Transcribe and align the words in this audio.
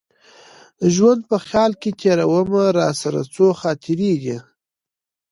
ژوند 0.93 1.21
په 1.29 1.37
خیال 1.45 1.71
کي 1.81 1.89
تېرومه 2.01 2.63
راسره 2.79 3.21
څو 3.35 3.45
خاطرې 3.61 4.13
دي 4.23 4.37